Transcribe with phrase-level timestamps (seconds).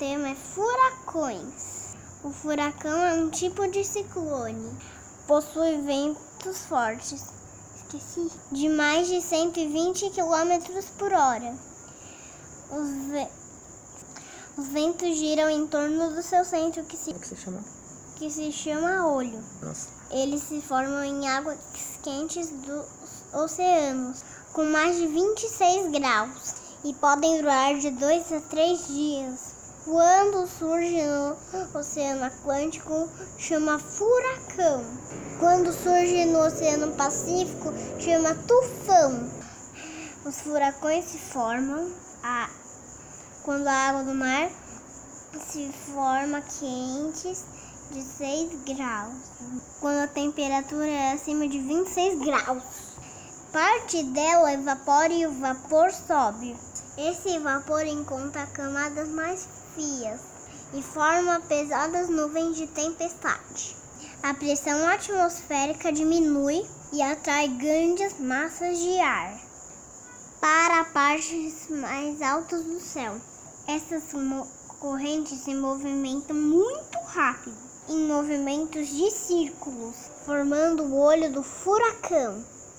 [0.00, 1.94] tema é furacões.
[2.24, 4.74] O furacão é um tipo de ciclone.
[5.26, 7.22] Possui ventos fortes,
[7.76, 11.54] esqueci, de mais de 120 km por hora.
[12.70, 13.28] Os, ve
[14.56, 17.62] os ventos giram em torno do seu centro, que se, Como que se chama?
[18.16, 19.44] que se chama olho.
[19.60, 19.88] Nossa.
[20.10, 21.58] Eles se formam em águas
[22.02, 22.86] quentes dos
[23.34, 26.54] oceanos, com mais de 26 graus,
[26.84, 29.49] e podem durar de 2 a 3 dias.
[29.90, 31.36] Quando surge no
[31.76, 34.84] Oceano Atlântico, chama furacão.
[35.40, 39.28] Quando surge no Oceano Pacífico, chama tufão.
[40.24, 41.90] Os furacões se formam
[42.22, 42.48] a-
[43.42, 44.48] quando a água do mar
[45.50, 47.44] se forma quentes
[47.90, 49.12] de 6 graus,
[49.80, 52.89] quando a temperatura é acima de 26 graus.
[53.52, 56.56] Parte dela evapora e o vapor sobe.
[56.96, 60.20] Esse vapor encontra camadas mais frias
[60.72, 63.76] e forma pesadas nuvens de tempestade.
[64.22, 69.36] A pressão atmosférica diminui e atrai grandes massas de ar
[70.40, 73.20] para partes mais altas do céu.
[73.66, 74.04] Essas
[74.78, 77.56] correntes se movimentam muito rápido,
[77.88, 82.44] em movimentos de círculos, formando o olho do furacão.